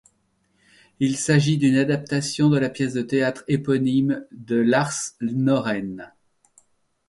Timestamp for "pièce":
2.71-2.93